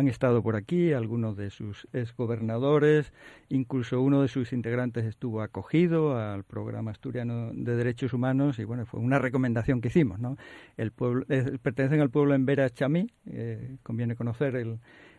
Han 0.00 0.08
estado 0.08 0.42
por 0.42 0.56
aquí 0.56 0.94
algunos 0.94 1.36
de 1.36 1.50
sus 1.50 1.86
exgobernadores, 1.92 3.12
incluso 3.50 4.00
uno 4.00 4.22
de 4.22 4.28
sus 4.28 4.54
integrantes 4.54 5.04
estuvo 5.04 5.42
acogido 5.42 6.16
al 6.18 6.42
programa 6.42 6.90
asturiano 6.90 7.50
de 7.52 7.76
derechos 7.76 8.14
humanos 8.14 8.58
y 8.58 8.64
bueno, 8.64 8.86
fue 8.86 8.98
una 9.00 9.18
recomendación 9.18 9.82
que 9.82 9.88
hicimos, 9.88 10.18
¿no? 10.18 10.38
El 10.78 10.90
pueblo, 10.90 11.26
eh, 11.28 11.58
pertenecen 11.60 12.00
al 12.00 12.08
pueblo 12.08 12.34
en 12.34 12.46
Vera 12.46 12.70
Chamí, 12.70 13.08
eh, 13.26 13.76
conviene 13.82 14.16
conocer 14.16 14.56
el, 14.56 14.78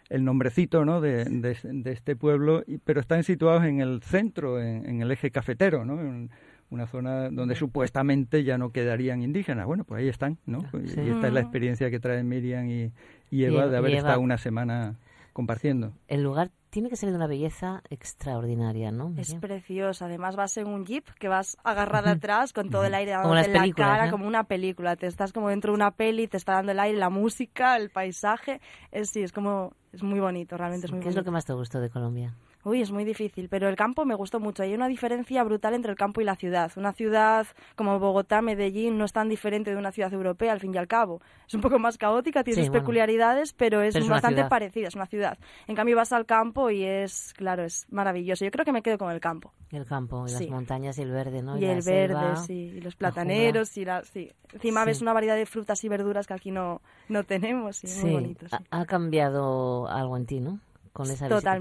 el 0.09 0.25
nombrecito 0.25 0.83
¿no? 0.83 1.00
de, 1.00 1.25
de- 1.25 1.57
de 1.63 1.91
este 1.91 2.15
pueblo, 2.15 2.63
pero 2.83 3.01
están 3.01 3.23
situados 3.23 3.63
en 3.65 3.81
el 3.81 4.01
centro, 4.01 4.59
en, 4.59 4.88
en 4.88 5.01
el 5.03 5.11
eje 5.11 5.29
cafetero, 5.29 5.85
¿no? 5.85 6.01
En 6.01 6.31
una 6.71 6.87
zona 6.87 7.29
donde 7.29 7.55
supuestamente 7.55 8.43
ya 8.43 8.57
no 8.57 8.71
quedarían 8.71 9.21
indígenas. 9.21 9.65
Bueno, 9.67 9.83
pues 9.83 9.99
ahí 10.01 10.07
están, 10.09 10.39
¿no? 10.47 10.61
Sí. 10.71 10.99
Y 11.01 11.09
esta 11.09 11.27
es 11.27 11.33
la 11.33 11.41
experiencia 11.41 11.91
que 11.91 11.99
traen 11.99 12.27
Miriam 12.27 12.65
y, 12.67 12.91
y 13.29 13.43
Eva 13.43 13.67
de 13.67 13.73
Y- 13.73 13.75
haber 13.77 13.91
y 13.91 13.93
Eva. 13.93 13.99
estado 14.07 14.21
una 14.21 14.37
semana 14.39 14.95
compartiendo. 15.33 15.93
El 16.07 16.23
lugar 16.23 16.49
tiene 16.69 16.89
que 16.89 16.95
ser 16.95 17.09
de 17.09 17.15
una 17.15 17.27
belleza 17.27 17.81
extraordinaria, 17.89 18.91
¿no? 18.91 19.09
Es 19.17 19.27
Miriam? 19.29 19.41
preciosa. 19.41 20.05
Además 20.05 20.35
vas 20.35 20.55
en 20.57 20.67
un 20.67 20.85
jeep 20.85 21.05
que 21.19 21.27
vas 21.27 21.57
agarrada 21.63 22.11
atrás 22.11 22.53
con 22.53 22.69
todo 22.69 22.85
el 22.85 22.93
aire 22.93 23.11
las 23.11 23.47
en 23.47 23.53
la 23.53 23.71
cara, 23.73 24.05
¿no? 24.05 24.11
como 24.11 24.27
una 24.27 24.45
película. 24.45 24.95
Te 24.95 25.07
estás 25.07 25.33
como 25.33 25.49
dentro 25.49 25.71
de 25.73 25.75
una 25.75 25.91
peli, 25.91 26.27
te 26.27 26.37
está 26.37 26.53
dando 26.53 26.71
el 26.71 26.79
aire, 26.79 26.97
la 26.97 27.09
música, 27.09 27.75
el 27.77 27.89
paisaje. 27.89 28.61
Es, 28.91 29.09
sí, 29.09 29.21
es 29.21 29.31
como... 29.33 29.73
Es 29.93 30.03
muy 30.03 30.21
bonito, 30.21 30.55
realmente 30.55 30.85
es 30.85 30.91
muy 30.93 31.01
¿Qué 31.01 31.09
es 31.09 31.15
lo 31.15 31.19
bonito. 31.19 31.31
que 31.31 31.33
más 31.33 31.45
te 31.45 31.51
gustó 31.53 31.81
de 31.81 31.89
Colombia? 31.89 32.33
Uy, 32.63 32.82
es 32.82 32.91
muy 32.91 33.03
difícil, 33.06 33.50
pero 33.50 33.68
el 33.70 33.75
campo 33.75 34.06
me 34.06 34.13
gustó 34.15 34.39
mucho. 34.39 34.62
Hay 34.63 34.74
una 34.74 34.88
diferencia 34.88 35.44
brutal 35.44 35.74
entre 35.74 35.91
el 35.91 35.98
campo 35.98 36.22
y 36.22 36.24
la 36.24 36.36
ciudad. 36.36 36.72
Una 36.75 36.94
ciudad 36.94 37.48
como 37.75 37.98
Bogotá, 38.00 38.41
Medellín, 38.41 38.98
no 38.98 39.06
es 39.06 39.13
tan 39.13 39.30
diferente 39.30 39.72
de 39.72 39.77
una 39.77 39.91
ciudad 39.91 40.13
europea, 40.13 40.51
al 40.51 40.60
fin 40.60 40.74
y 40.74 40.77
al 40.77 40.88
cabo. 40.88 41.22
Es 41.48 41.53
un 41.56 41.62
poco 41.62 41.80
más 41.80 41.98
caótica, 41.98 42.44
tiene 42.44 42.56
Sí, 42.56 42.62
sus 42.65 42.70
bueno. 42.70 42.84
peculiaridades, 42.84 43.53
pero 43.53 43.82
es 43.82 43.94
Pero 43.94 44.06
es 44.06 44.10
bastante 44.10 44.46
parecida, 44.46 44.88
es 44.89 44.96
una 44.96 45.08
ciudad. 45.08 45.38
En 45.68 45.75
cambio 45.75 45.96
vas 45.96 46.12
al 46.13 46.25
campo 46.25 46.70
y 46.70 46.84
es, 46.84 47.34
claro, 47.36 47.63
es 47.63 47.88
maravilloso. 47.89 48.46
Yo 48.46 48.51
creo 48.51 48.63
que 48.65 48.72
me 48.72 48.82
quedo 48.84 48.98
con 48.98 49.12
el 49.12 49.20
campo. 49.20 49.51
El 49.72 49.86
campo, 49.86 50.27
y 50.27 50.32
las 50.32 50.38
Sí. 50.39 50.50
montañas 50.50 50.98
y 50.98 51.01
el 51.01 51.12
verde, 51.12 51.41
¿no? 51.41 51.58
y 51.58 51.65
el 51.65 51.82
verde, 51.82 52.36
sí, 52.46 52.74
y 52.75 52.82
los 52.82 52.94
la 52.96 52.98
plataneros, 53.00 53.77
y 53.77 53.86
la, 53.86 54.03
sí. 54.03 54.30
Encima 54.53 54.82
Sí. 54.82 54.88
ves 54.88 55.01
una 55.01 55.13
variedad 55.13 55.36
de 55.36 55.46
frutas 55.46 55.84
y 55.84 55.89
verduras 55.89 56.27
que 56.27 56.34
aquí 56.34 56.51
no, 56.51 56.82
no 57.08 57.24
tenemos, 57.24 57.84
y 57.84 57.88
jungla. 57.88 58.01
muy 58.01 58.10
Sí, 58.10 58.13
bonito. 58.15 58.48
sí. 58.50 58.56
Ha, 58.70 58.82
ha 58.82 58.86
cambiado 58.86 59.88
algo 59.88 60.18
en 60.18 60.25
ti, 60.25 60.39
¿no? 60.41 60.60
Con 60.94 61.06
esa 61.10 61.27
visita. 61.27 61.51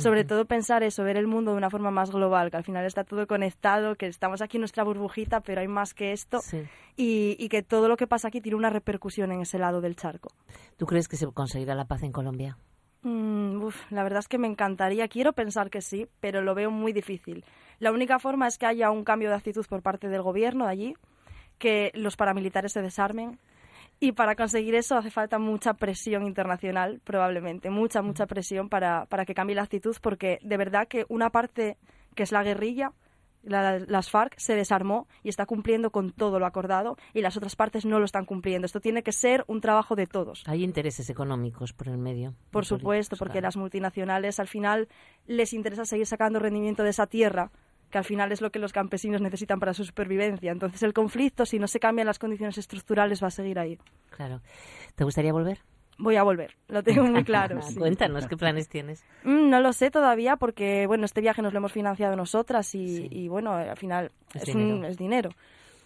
Sobre 0.00 0.24
todo 0.24 0.44
pensar 0.44 0.82
eso, 0.82 1.04
ver 1.04 1.16
el 1.16 1.26
mundo 1.26 1.52
de 1.52 1.56
una 1.58 1.70
forma 1.70 1.90
más 1.90 2.10
global, 2.10 2.50
que 2.50 2.56
al 2.56 2.64
final 2.64 2.84
está 2.84 3.04
todo 3.04 3.26
conectado, 3.26 3.94
que 3.94 4.06
estamos 4.06 4.42
aquí 4.42 4.56
en 4.56 4.62
nuestra 4.62 4.82
burbujita, 4.84 5.40
pero 5.40 5.60
hay 5.60 5.68
más 5.68 5.94
que 5.94 6.12
esto, 6.12 6.40
Sí. 6.40 6.62
y, 6.96 7.36
y 7.38 7.48
que 7.48 7.62
todo 7.62 7.88
lo 7.88 7.96
que 7.96 8.06
pasa 8.06 8.28
aquí 8.28 8.40
tiene 8.40 8.56
una 8.56 8.70
repercusión 8.70 9.30
en 9.32 9.40
ese 9.40 9.58
lado 9.58 9.80
del 9.80 9.94
charco. 9.96 10.30
¿Tú 10.76 10.86
crees 10.86 11.06
que 11.08 11.16
se 11.16 11.26
conseguirá 11.26 11.74
la 11.74 11.84
paz 11.84 12.02
en 12.02 12.12
Colombia? 12.12 12.56
Mm, 13.02 13.62
uf, 13.62 13.76
la 13.92 14.02
verdad 14.02 14.20
es 14.20 14.28
que 14.28 14.38
me 14.38 14.46
encantaría, 14.48 15.06
quiero 15.08 15.32
pensar 15.34 15.70
que 15.70 15.82
sí, 15.82 16.08
pero 16.20 16.40
lo 16.42 16.54
veo 16.54 16.70
muy 16.70 16.92
difícil. 16.92 17.44
La 17.78 17.92
única 17.92 18.18
forma 18.18 18.46
es 18.48 18.56
que 18.58 18.66
haya 18.66 18.90
un 18.90 19.04
cambio 19.04 19.28
de 19.28 19.36
actitud 19.36 19.66
por 19.68 19.82
parte 19.82 20.08
del 20.08 20.22
gobierno 20.22 20.64
de 20.64 20.70
allí, 20.72 20.94
que 21.58 21.92
los 21.94 22.16
paramilitares 22.16 22.72
se 22.72 22.82
desarmen. 22.82 23.38
Y 24.00 24.12
para 24.12 24.34
conseguir 24.34 24.74
eso 24.74 24.96
hace 24.96 25.10
falta 25.10 25.38
mucha 25.38 25.74
presión 25.74 26.26
internacional, 26.26 27.00
probablemente, 27.04 27.70
mucha, 27.70 28.02
mucha 28.02 28.26
presión 28.26 28.68
para, 28.68 29.06
para 29.06 29.24
que 29.24 29.34
cambie 29.34 29.56
la 29.56 29.62
actitud, 29.62 29.96
porque 30.02 30.38
de 30.42 30.56
verdad 30.56 30.88
que 30.88 31.06
una 31.08 31.30
parte 31.30 31.78
que 32.14 32.22
es 32.24 32.32
la 32.32 32.42
guerrilla, 32.42 32.92
la- 33.42 33.78
las 33.78 34.10
FARC, 34.10 34.34
se 34.38 34.54
desarmó 34.54 35.06
y 35.22 35.28
está 35.28 35.46
cumpliendo 35.46 35.90
con 35.90 36.12
todo 36.12 36.38
lo 36.38 36.46
acordado 36.46 36.96
y 37.12 37.20
las 37.20 37.36
otras 37.36 37.56
partes 37.56 37.84
no 37.84 37.98
lo 37.98 38.04
están 38.04 38.24
cumpliendo. 38.24 38.66
Esto 38.66 38.80
tiene 38.80 39.02
que 39.02 39.12
ser 39.12 39.44
un 39.46 39.60
trabajo 39.60 39.94
de 39.96 40.06
todos. 40.06 40.42
Hay 40.46 40.64
intereses 40.64 41.08
económicos 41.10 41.72
por 41.72 41.88
el 41.88 41.98
medio. 41.98 42.34
Por 42.50 42.64
supuesto, 42.66 43.16
porque 43.16 43.34
claro. 43.34 43.46
las 43.48 43.56
multinacionales 43.56 44.40
al 44.40 44.48
final 44.48 44.88
les 45.26 45.52
interesa 45.52 45.84
seguir 45.84 46.06
sacando 46.06 46.38
rendimiento 46.40 46.82
de 46.82 46.90
esa 46.90 47.06
tierra, 47.06 47.50
que 47.90 47.98
al 47.98 48.04
final 48.04 48.32
es 48.32 48.40
lo 48.40 48.50
que 48.50 48.58
los 48.58 48.72
campesinos 48.72 49.20
necesitan 49.20 49.60
para 49.60 49.74
su 49.74 49.84
supervivencia. 49.84 50.50
Entonces 50.52 50.82
el 50.82 50.92
conflicto, 50.92 51.46
si 51.46 51.58
no 51.58 51.66
se 51.68 51.78
cambian 51.80 52.06
las 52.06 52.18
condiciones 52.18 52.58
estructurales, 52.58 53.22
va 53.22 53.28
a 53.28 53.30
seguir 53.30 53.58
ahí. 53.58 53.78
Claro. 54.10 54.40
¿Te 54.94 55.04
gustaría 55.04 55.32
volver? 55.32 55.58
Voy 55.96 56.16
a 56.16 56.24
volver, 56.24 56.56
lo 56.66 56.82
tengo 56.82 57.04
muy 57.04 57.22
claro. 57.24 57.62
sí. 57.62 57.76
Cuéntanos, 57.76 58.26
¿qué 58.26 58.36
planes 58.36 58.68
tienes? 58.68 59.04
Mm, 59.22 59.48
no 59.48 59.60
lo 59.60 59.72
sé 59.72 59.92
todavía 59.92 60.36
porque, 60.36 60.88
bueno, 60.88 61.04
este 61.04 61.20
viaje 61.20 61.40
nos 61.40 61.52
lo 61.52 61.58
hemos 61.60 61.72
financiado 61.72 62.16
nosotras 62.16 62.74
y, 62.74 62.96
Sí. 62.96 63.08
y, 63.12 63.28
bueno, 63.28 63.52
al 63.54 63.76
final 63.76 64.10
Es 64.34 64.48
es, 64.48 64.54
un- 64.56 64.64
dinero. 64.66 64.88
es 64.88 64.96
dinero. 64.98 65.30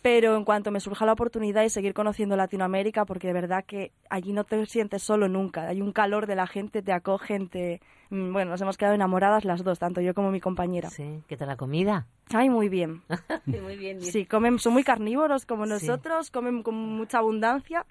Pero 0.00 0.37
en 0.37 0.45
cuanto 0.45 0.71
me 0.71 0.78
surja 0.81 1.05
la 1.07 1.12
oportunidad 1.12 1.62
de 1.62 1.71
seguir 1.71 1.93
conociendo 1.93 2.37
Latinoamérica, 2.37 3.05
porque 3.05 3.26
de 3.26 3.33
verdad 3.33 3.64
que 3.67 3.90
allí 4.11 4.33
no 4.33 4.45
te 4.45 4.64
sientes 4.67 5.02
solo 5.02 5.28
nunca. 5.28 5.69
Hay 5.69 5.83
un 5.83 5.93
calor 5.93 6.26
de 6.26 6.37
la 6.37 6.47
gente, 6.47 6.83
te 6.83 6.93
acogen, 6.93 7.49
te... 7.49 7.81
mm, 8.11 8.33
Bueno, 8.33 8.52
nos 8.52 8.61
hemos 8.61 8.76
quedado 8.76 8.95
enamoradas 8.95 9.45
las 9.45 9.64
dos, 9.64 9.78
tanto 9.81 10.00
yo 10.00 10.14
como 10.14 10.31
mi 10.31 10.40
compañera. 10.40 10.88
Sí. 10.90 11.21
¿Qué 11.26 11.37
tal 11.37 11.49
la 11.49 11.57
comida? 11.57 12.07
Ay, 12.33 12.49
muy 12.49 12.69
bien. 12.69 13.02
Muy 13.47 13.76
bien. 13.76 14.00
Sí, 14.02 14.25
comen, 14.26 14.59
son 14.59 14.75
muy 14.75 14.85
carnívoros 14.85 15.47
como 15.47 15.64
Sí. 15.64 15.71
nosotros, 15.71 16.31
comen 16.31 16.62
con 16.62 16.75
mucha 16.75 17.19
abundancia. 17.19 17.85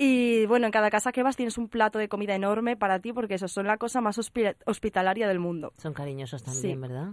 Y 0.00 0.46
bueno, 0.46 0.66
en 0.66 0.70
cada 0.72 0.90
casa 0.90 1.10
que 1.10 1.24
vas 1.24 1.34
tienes 1.34 1.58
un 1.58 1.68
plato 1.68 1.98
de 1.98 2.08
comida 2.08 2.36
enorme 2.36 2.76
para 2.76 3.00
ti, 3.00 3.12
porque 3.12 3.34
eso 3.34 3.48
son 3.48 3.66
la 3.66 3.78
cosa 3.78 4.00
más 4.00 4.16
hospi- 4.16 4.54
hospitalaria 4.64 5.26
del 5.26 5.40
mundo. 5.40 5.72
Son 5.76 5.92
cariñosos 5.92 6.44
también, 6.44 6.76
Sí. 6.76 6.80
¿verdad? 6.80 7.08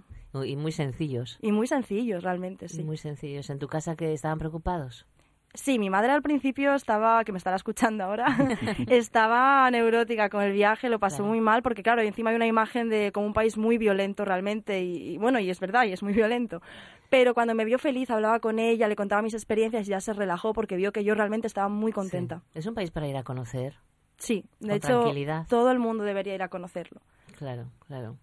Y 0.46 0.56
muy 0.56 0.72
sencillos. 0.72 1.40
Y 1.42 1.52
muy 1.52 1.66
sencillos, 1.66 2.24
realmente, 2.24 2.70
sí. 2.70 2.84
Muy 2.84 2.98
sencillos. 2.98 3.50
¿En 3.50 3.58
tu 3.58 3.68
casa 3.68 3.96
que 3.96 4.14
estaban 4.14 4.38
preocupados? 4.38 5.08
Sí, 5.56 5.80
mi 5.80 5.90
madre 5.90 6.12
al 6.12 6.22
principio 6.22 6.74
estaba, 6.76 7.24
que 7.24 7.32
me 7.32 7.38
estará 7.38 7.56
escuchando 7.56 8.04
ahora, 8.04 8.26
estaba 8.88 9.70
neurótica 9.72 10.30
con 10.30 10.44
el 10.44 10.54
viaje, 10.54 10.90
lo 10.90 11.00
pasó 11.00 11.18
Claro. 11.18 11.30
muy 11.30 11.42
mal, 11.42 11.62
porque 11.64 11.82
claro, 11.84 12.02
encima 12.02 12.30
hay 12.30 12.36
una 12.36 12.48
imagen 12.48 12.90
de 12.90 13.12
como 13.12 13.26
un 13.26 13.34
país 13.34 13.58
muy 13.58 13.78
violento 13.78 14.26
realmente, 14.26 14.82
y, 14.84 15.14
y 15.14 15.18
bueno, 15.18 15.40
y 15.40 15.50
es 15.50 15.60
verdad, 15.60 15.86
y 15.86 15.92
es 15.94 16.04
muy 16.04 16.14
violento. 16.14 16.62
Pero 17.10 17.34
cuando 17.34 17.54
me 17.56 17.66
vio 17.66 17.78
feliz, 17.80 18.10
hablaba 18.10 18.40
con 18.40 18.60
ella, 18.60 18.88
le 18.88 18.96
contaba 18.96 19.22
mis 19.22 19.34
experiencias 19.34 19.88
y 19.88 19.92
ya 19.92 20.02
se 20.02 20.14
relajó 20.14 20.54
porque 20.54 20.76
vio 20.76 20.92
que 20.92 21.04
yo 21.04 21.14
realmente 21.16 21.48
estaba 21.48 21.70
muy 21.70 21.92
contenta. 21.92 22.42
Sí. 22.54 22.60
Es 22.60 22.66
un 22.66 22.74
país 22.74 22.92
para 22.92 23.08
ir 23.08 23.16
a 23.16 23.24
conocer. 23.24 23.76
Sí, 24.18 24.46
de 24.60 24.80
Con 24.80 25.12
hecho, 25.12 25.46
todo 25.48 25.72
el 25.72 25.80
mundo 25.80 26.04
debería 26.04 26.34
ir 26.36 26.42
a 26.44 26.48
conocerlo. 26.50 27.02
Claro, 27.38 27.66
claro. 27.88 28.18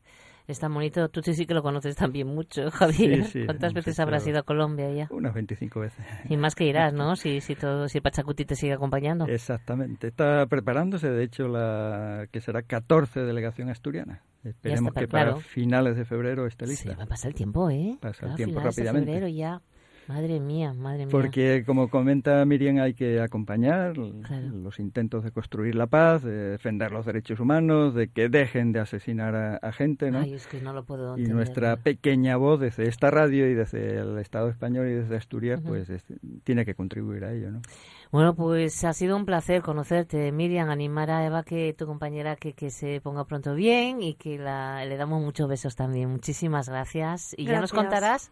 Es 0.49 0.59
tan 0.59 0.75
bonito. 0.75 1.09
Tú 1.09 1.23
sí 1.23 1.47
que 1.47 1.55
lo 1.55 1.63
conoces 1.63 1.95
también 1.97 2.27
mucho, 2.27 2.71
Javier. 2.73 3.25
sí, 3.25 3.45
¿Cuántas 3.45 3.73
veces 3.75 3.99
habrás 4.01 4.27
ido 4.27 4.41
a 4.41 4.43
Colombia 4.43 4.91
ya? 4.93 5.07
Unas 5.11 5.35
25 5.35 5.81
veces. 5.81 6.05
Y 6.29 6.37
más 6.37 6.55
que 6.55 6.65
irás, 6.65 6.93
¿no? 6.93 7.15
Si, 7.23 7.41
si 7.41 7.55
todo, 7.55 7.89
si 7.89 7.99
el 7.99 8.03
Pachacuti 8.03 8.45
te 8.45 8.57
sigue 8.57 8.73
acompañando. 8.73 9.27
Exactamente. 9.27 10.09
Está 10.09 10.47
preparándose, 10.47 11.09
de 11.11 11.23
hecho, 11.25 11.47
la 11.49 12.27
que 12.33 12.41
será 12.41 12.63
14 12.63 13.21
delegación 13.21 13.69
asturiana. 13.69 14.23
Esperemos 14.45 14.89
está, 14.91 15.01
que 15.01 15.09
para 15.09 15.37
finales 15.37 15.97
de 15.97 16.05
febrero 16.05 16.47
esté 16.47 16.67
Sí, 16.67 16.73
lista. 16.73 16.97
va 16.97 17.05
a 17.05 17.07
pasar 17.07 17.29
el 17.29 17.35
tiempo, 17.37 17.71
¿eh? 17.71 17.97
Pasa 18.01 18.27
el 18.27 18.35
tiempo 18.35 18.59
finales 18.59 18.75
de 18.77 18.83
rápidamente. 18.83 19.13
febrero 19.13 19.29
ya. 19.29 19.63
Madre 20.09 20.41
mía, 20.41 20.75
madre 20.75 21.07
mía. 21.07 21.09
Porque, 21.11 21.63
como 21.65 21.89
comenta 21.89 22.45
Miriam, 22.45 22.79
hay 22.79 22.95
que 22.95 23.21
acompañar 23.21 23.93
Claro. 23.95 24.49
los 24.49 24.79
intentos 24.81 25.23
de 25.25 25.31
construir 25.31 25.75
la 25.77 25.87
paz, 25.87 26.23
de 26.23 26.33
defender 26.51 26.91
los 26.91 27.07
derechos 27.07 27.39
humanos, 27.41 27.95
de 27.95 28.09
que 28.09 28.29
dejen 28.29 28.73
de 28.73 28.81
asesinar 28.81 29.35
a, 29.37 29.57
a 29.57 29.73
gente, 29.73 30.11
¿no? 30.11 30.19
Ay, 30.19 30.35
es 30.35 30.47
que 30.47 30.61
no 30.61 30.73
lo 30.73 30.85
puedo 30.85 31.11
y 31.17 31.21
entender, 31.21 31.37
nuestra 31.37 31.77
¿no? 31.77 31.83
pequeña 31.83 32.37
voz 32.37 32.61
desde 32.61 32.89
esta 32.89 33.11
radio 33.11 33.49
y 33.49 33.55
desde 33.55 33.99
el 33.99 34.19
Estado 34.19 34.49
español 34.49 34.89
y 34.89 34.93
desde 34.95 35.17
Asturias, 35.17 35.61
Ujú. 35.61 35.69
pues 35.69 35.89
es- 35.91 36.05
tiene 36.45 36.65
que 36.65 36.75
contribuir 36.75 37.25
a 37.25 37.33
ello, 37.33 37.51
¿no? 37.53 37.63
Bueno, 38.11 38.35
pues 38.35 38.85
ha 38.85 38.93
sido 38.93 39.17
un 39.17 39.25
placer 39.25 39.63
conocerte, 39.63 40.33
Miriam. 40.33 40.69
Animar 40.69 41.11
a 41.11 41.25
Eva, 41.25 41.45
que 41.45 41.73
tu 41.73 41.87
compañera, 41.87 42.37
que, 42.37 42.53
que 42.53 42.71
se 42.71 43.01
ponga 43.01 43.25
pronto 43.25 43.55
bien 43.55 44.03
y 44.03 44.15
que 44.15 44.37
la, 44.39 44.85
le 44.85 44.99
damos 44.99 45.23
muchos 45.23 45.49
besos 45.49 45.77
también. 45.77 46.11
Muchísimas 46.11 46.69
gracias. 46.69 47.35
Y 47.39 47.47
ya 47.47 47.61
nos 47.61 47.73
Gracias. 47.73 47.79
contarás 47.81 48.31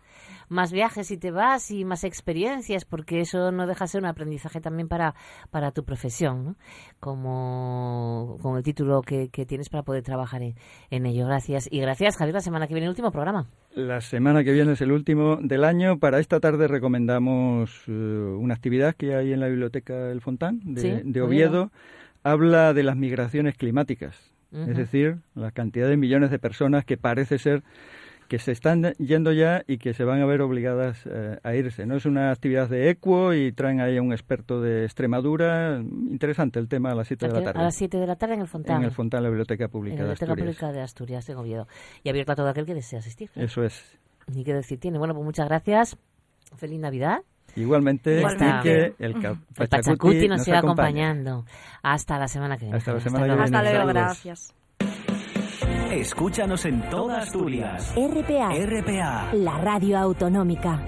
más 0.51 0.71
viajes 0.71 1.07
si 1.07 1.17
te 1.17 1.31
vas 1.31 1.60
y 1.71 1.85
más 1.85 2.05
experiencias, 2.05 2.85
porque 2.85 3.21
eso 3.21 3.51
no 3.51 3.67
deja 3.67 3.85
de 3.85 3.89
ser 3.89 4.01
un 4.03 4.07
aprendizaje 4.07 4.61
también 4.61 4.89
para, 4.89 5.15
para 5.51 5.73
tu 5.73 5.85
profesión, 5.85 6.45
¿no? 6.45 6.57
Como 7.01 8.39
con 8.41 8.57
el 8.57 8.63
título 8.63 9.03
que, 9.03 9.29
que 9.29 9.47
tienes 9.47 9.69
para 9.69 9.83
poder 9.83 10.03
trabajar 10.03 10.43
en, 10.43 10.55
en 10.91 11.07
ello. 11.07 11.27
Gracias. 11.27 11.69
Y 11.71 11.81
gracias, 11.81 12.17
Javier, 12.17 12.35
la 12.35 12.41
semana 12.41 12.69
que 12.69 12.75
viene 12.75 12.87
el 12.87 12.91
último 12.91 13.11
programa. 13.11 13.49
La 13.75 14.01
semana 14.01 14.45
que 14.45 14.53
viene 14.53 14.73
es 14.73 14.81
el 14.81 14.93
último 14.93 15.37
del 15.41 15.65
año. 15.65 15.99
Para 15.99 16.19
esta 16.19 16.41
tarde 16.41 16.69
recomendamos 16.69 17.83
eh, 17.87 17.91
una 17.93 18.55
actividad 18.55 18.95
que 18.95 19.15
hay 19.15 19.33
en 19.33 19.41
la 19.41 19.49
Biblioteca 19.49 20.11
El 20.11 20.21
Fontán 20.21 20.61
de, 20.65 20.81
Sí, 20.81 20.89
de 21.05 21.23
Oviedo. 21.23 21.63
Oviedo. 21.63 21.73
Habla 22.23 22.75
de 22.75 22.83
las 22.83 22.97
migraciones 22.97 23.57
climáticas, 23.57 24.35
es 24.53 24.77
decir, 24.77 25.21
la 25.35 25.53
cantidad 25.53 25.89
de 25.89 25.97
millones 25.97 26.31
de 26.31 26.39
personas 26.39 26.85
que 26.85 26.99
parece 26.99 27.39
ser 27.39 27.63
que 28.31 28.39
se 28.39 28.53
están 28.53 28.93
yendo 28.99 29.33
ya 29.33 29.65
y 29.67 29.79
que 29.79 29.93
se 29.93 30.05
van 30.05 30.23
a 30.23 30.25
ver 30.25 30.41
obligadas 30.41 31.01
eh, 31.05 31.39
a 31.43 31.55
irse. 31.57 31.85
No 31.85 31.97
es 31.97 32.07
una 32.07 32.31
actividad 32.31 32.69
de 32.69 32.89
equo 32.89 33.35
y 33.35 33.51
traen 33.51 33.81
ahí 33.81 33.97
a 33.97 34.03
un 34.03 34.13
experto 34.13 34.61
de 34.61 34.85
Extremadura. 34.85 35.79
Interesante 35.81 36.61
el 36.61 36.69
tema 36.69 36.93
a 36.93 36.95
las 36.95 37.09
7 37.09 37.27
de 37.27 37.33
la 37.33 37.39
A 37.41 37.43
tarde. 37.43 37.63
las 37.65 37.75
7 37.75 37.97
de 37.99 38.07
la 38.07 38.15
tarde 38.15 38.35
en 38.35 38.43
el 38.43 38.47
Fontán. 38.47 38.77
En 38.77 38.85
el 38.85 38.93
Fontán, 38.93 39.25
la 39.25 39.31
Biblioteca 39.31 39.65
en 39.65 39.71
Pública 39.71 39.97
la 39.97 40.03
de 40.03 40.09
Biblioteca 40.15 40.27
Asturias. 40.33 40.47
Pública 40.57 40.73
de 40.73 40.81
Asturias, 40.81 41.29
en 41.29 41.37
Oviedo. 41.39 41.67
Y 42.05 42.09
abierto 42.09 42.31
a 42.31 42.37
todo 42.37 42.49
aquel 42.49 42.67
que 42.67 42.75
desee 42.75 43.01
asistir. 43.01 43.31
Eso 43.35 43.65
es. 43.65 43.99
Ni 44.33 44.45
qué 44.45 44.55
decir 44.55 44.79
tiene. 44.79 44.99
Bueno, 44.99 45.13
pues 45.13 45.25
muchas 45.25 45.49
gracias. 45.49 45.99
Feliz 46.57 46.79
Navidad. 46.79 47.23
Igualmente, 47.57 48.23
que 48.63 48.95
el, 49.01 49.21
ca- 49.21 49.31
El 49.31 49.37
Pachacuti 49.57 49.69
Pachacuti 49.69 50.29
nos, 50.29 50.37
nos 50.39 50.45
siga 50.45 50.59
acompañe. 50.61 51.03
acompañando. 51.03 51.45
Hasta 51.83 52.17
la 52.17 52.29
semana 52.29 52.57
que 52.57 52.67
viene. 52.67 52.77
Hasta 52.79 52.93
la 52.93 53.01
semana 53.01 53.25
que 53.25 53.31
viene. 53.33 53.45
Hasta 53.45 53.63
luego, 53.63 53.87
gracias. 53.89 54.55
Escúchanos 55.91 56.65
en 56.67 56.89
toda 56.89 57.19
Asturias. 57.23 57.93
RPA, 57.97 58.51
RPA. 58.55 59.35
la 59.35 59.59
radio 59.59 59.99
autonómica. 59.99 60.81